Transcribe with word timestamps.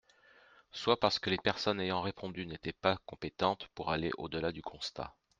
Soit 0.71 0.99
parce 0.99 1.19
que 1.19 1.29
les 1.29 1.37
personnes 1.37 1.79
ayant 1.79 2.01
répondu 2.01 2.47
n’étaient 2.47 2.73
pas 2.73 2.97
compétentes 3.05 3.67
pour 3.75 3.91
aller 3.91 4.09
au-delà 4.17 4.51
du 4.51 4.63
constat. 4.63 5.15